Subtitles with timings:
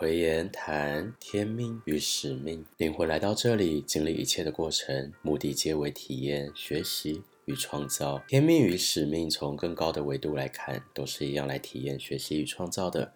[0.00, 2.64] 奎言谈天命与使命。
[2.78, 8.24] 灵魂来到这里，经历一切的过程，目的皆为体验、学习与创造。
[8.26, 13.12] 天命与使命，从更高的维度来看，都是一样来体验、学习与创造的。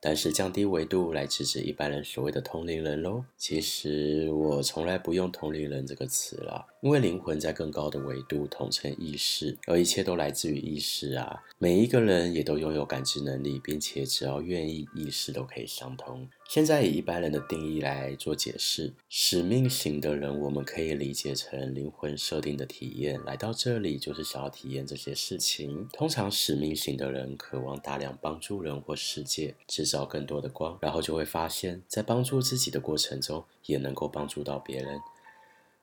[0.00, 3.24] 但是降低维度来直指一般人所谓的同龄人喽。
[3.38, 11.42] 其实我从来不用同龄人这个词了，因为灵魂在更高的维度统称意识，而一切都来自于意识啊。
[11.58, 16.28] 每一个人也都拥有感知能力，并且只要愿意，意识都可以相通。
[16.48, 25.88] 现在以一般人的定义来做解释，使命型的人，我们可以理解成灵魂设定的体验，来到这里就是想要体验这些事情。
[25.92, 35.00] 通常使命型的人渴望大量帮助人或世界，制造更多的光，然后就会发现，在帮助自己的过程中，也能够帮助到别人。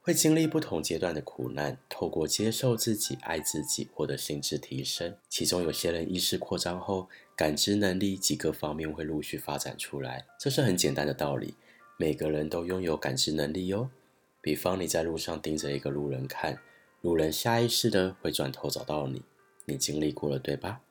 [0.06, 5.18] 会经历不同阶段的苦难，透过接受自己、爱自己，获得心智提升。
[5.28, 10.28] 其中有些人意识扩张后，感知能力及各方面会陆续发展出来。
[10.40, 11.56] 这是很简单的道理，
[11.98, 13.90] 每个人都拥有感知能力哟。
[14.42, 16.60] 比方你在路上盯着一个路人看，
[17.02, 19.24] 路人下意识的会转头找到你，
[19.66, 20.82] 你经历过了对吧？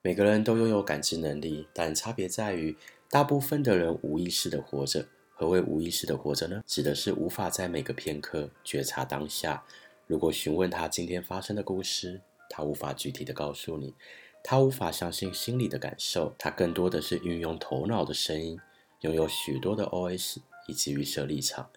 [0.00, 2.78] 每个人都拥有感知能力，但差别在于，
[3.10, 5.08] 大部分的人无意识的活着。
[5.34, 6.62] 何谓无意识的活着呢？
[6.66, 9.64] 指的是无法在每个片刻觉察当下。
[10.06, 13.94] 如果询问他今天发生的故事，他无法具体的告诉你，
[14.42, 18.60] 他无法相信心里的感受，他更多的是运用头脑的声音，
[19.00, 20.36] 拥有许多的 OS
[20.68, 21.68] 以及预设立场。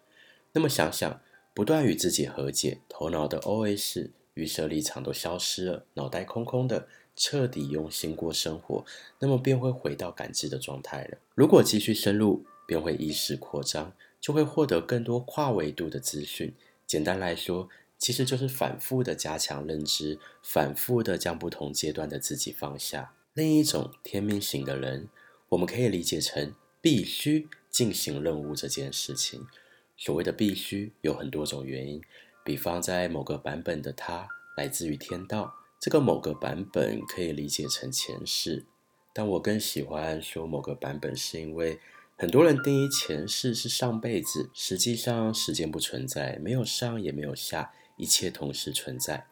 [0.52, 1.20] 那么想想，
[1.54, 8.86] 不断与自己和解，头脑的 OS 预设立场都消失了，脑袋空空的，彻底用心过生活，
[9.20, 11.18] 那么便会回到感知的状态了。
[11.34, 16.54] 如果继续深入，便会意识扩张，就会获得更多跨维度的资讯。
[16.86, 23.14] 简单来说，其实就是反复的加强认知，反复的将不同阶段的自己放下。
[23.34, 25.08] 另一种天命型的人，
[25.50, 29.48] 我们可以理解成必须进行任务这件事情。
[29.96, 32.02] 所谓的必须有很多种原因，
[32.44, 34.28] 比方在某个版本的他
[34.58, 38.66] 来自于天道，这个某个版本可以理解成前世，
[39.14, 41.80] 但我更喜欢说某个版本是因为。
[42.20, 49.28] 很多人定义前世是上辈子，实际上时间不存在，没有上也没有下，一切同时存在。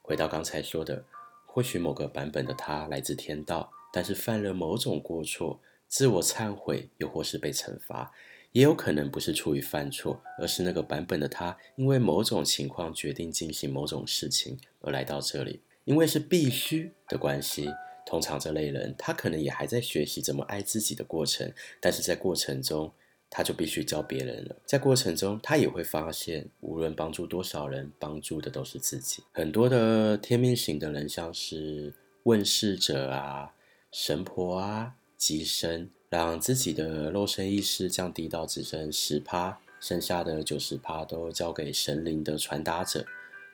[0.00, 1.04] 回到刚才说的，
[1.44, 8.10] 或许某个版本的他来自天道，但是犯了某种过错，自我忏悔，又或是被惩罚，
[8.52, 17.68] 也有可能不是出于犯错，而是那个版本的他因为某种情况决定进行某种事情而来到这里，因为是必须的关系。
[18.06, 22.92] 通常这类人，他可能也还在学习怎么爱自己的过程，但是在过程中，
[23.30, 24.56] 他就必须教别人了。
[24.64, 29.22] 在过程中，他也会发现，无论帮助多少人，帮助的都是自己。
[29.32, 31.94] 很多的天命型的人，像是
[32.24, 33.54] 问事者啊、
[33.90, 43.04] 神婆啊、乩身，让自己的肉身意识降低到只剩十趴，剩下的九十趴都交给神灵的传达者，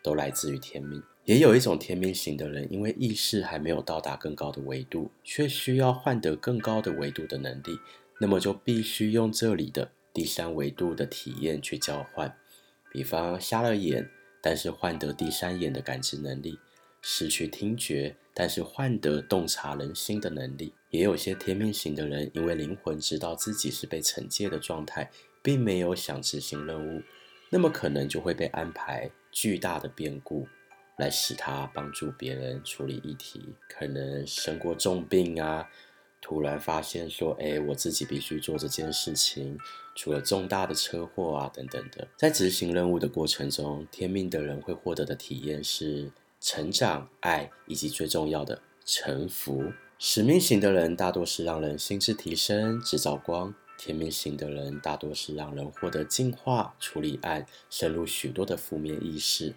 [0.02, 1.02] 都来自于天命。
[1.24, 7.78] 也有一种天命型的人，因为意识还没有到达更高的维度，却需要换得更高的维度的能力，
[8.18, 12.34] 那么就必须用这里的第三维度的体验去交换。
[12.90, 14.10] 比方瞎了眼，
[14.42, 16.54] 但是换得第三眼的感知能力；
[17.00, 20.72] 失去听觉，但是换得洞察人心的能力。
[20.90, 25.08] 也有些天命型的人，因为灵魂知道自己是被惩戒的状态，
[25.40, 27.02] 并没有想执行任务，
[27.50, 30.46] 那么可能就会被安排巨大的变故。
[30.96, 35.66] 来使他帮助别人处理议题，可能生过重病啊，
[36.20, 39.58] 突然发现说，哎，我自己必须做这件事情，
[39.94, 42.06] 出了重大的车祸啊，等等的。
[42.18, 49.72] 在执行任务的过程中，天命的人会获得的体验是成长、爱，以及最重要的臣服。
[49.98, 59.54] 使命型的人大多是让人心智提升、制造光；天命型的人大多是让人获得净化、处理爱，深入许多的负面意识。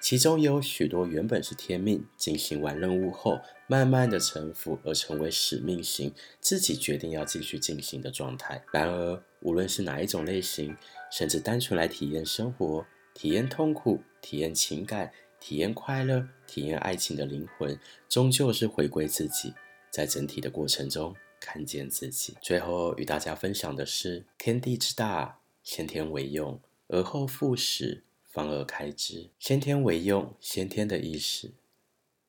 [0.00, 8.64] 其中也有许多原本是天命，进行完任务后，慢慢的臣服而成为使命型，自己决定要继续进行的状态。
[8.72, 10.74] 然而，无论是哪一种类型，
[11.12, 17.78] 甚至单纯来体验生活、体验痛苦、体验情感、体验快乐、体验爱情的灵魂，
[18.08, 19.52] 终究是回归自己，
[19.90, 21.14] 在整体的过程中
[21.46, 22.36] 看见自己。
[22.42, 28.02] 最后与大家分享的是：天地之大，先天为用，而后复始。
[28.28, 31.52] 方而开之，先天为用，先天的意识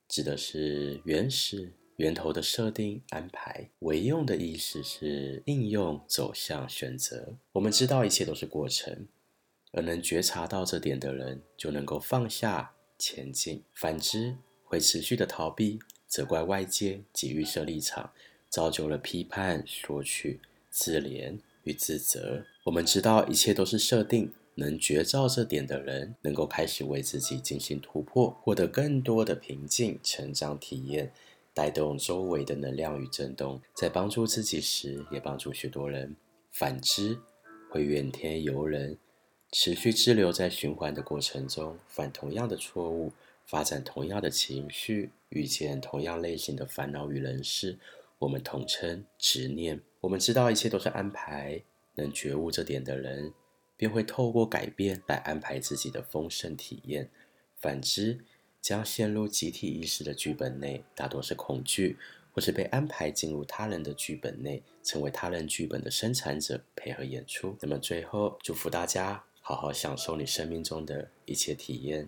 [0.08, 7.36] 指的是原始源头的设定安排；为用的意思是应用走向选择。
[7.52, 9.06] 我们知道一切都是过程，
[9.74, 13.62] 而能觉察到这点的人，就能够放下前进。
[13.74, 15.78] 反之，会持续的逃避、
[16.08, 18.14] 责怪外界及预设立场，
[18.50, 20.40] 造就了批判、索取、
[20.70, 22.44] 自怜与自责。
[22.64, 31.12] 我们知道一切都是设定，能觉照这点的人，能够开始为自己进行突破，获得更多的平静、成长体验，
[31.54, 36.16] 带动周围的能量与震动，在帮助自己时，也帮助许多人。
[36.52, 37.20] 反之，
[37.70, 38.98] 会怨天尤人，
[39.52, 43.12] 持续滞留在循环的过程中，犯同样的错误，
[43.46, 47.78] 发展同样的情绪，遇见同样类型的烦恼与人事，
[48.20, 49.82] 我们统称执念。
[50.02, 51.64] 我们知道一切都是安排，
[51.96, 53.34] 能觉悟这点的人，
[53.76, 57.10] 便会透过改变来安排自己的丰盛体验。
[57.60, 58.20] 反之，
[58.62, 61.98] 将陷入集体意识的剧本内，大多是恐惧。
[62.32, 67.58] 或是被安排进入他人的剧本内，成为他人剧本的生产者，配合演出。
[67.60, 72.08] 那么最后，祝福大家好好享受你生命中的一切体验。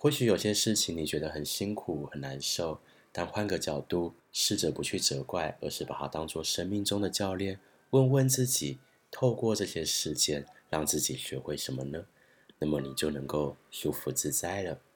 [0.00, 2.80] 或许有些事情你觉得很辛苦、很难受，
[3.12, 7.60] 但换个角度，试着不去责怪，而是把它当做生命中的教练，
[7.90, 8.78] 问问自己：
[9.10, 12.06] 透过这些事件，让自己学会什么呢？
[12.58, 14.80] 那么你就能够舒服自在了。